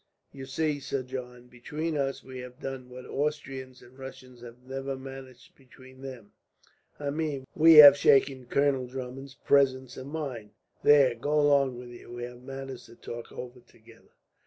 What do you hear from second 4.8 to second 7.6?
managed between them I mean,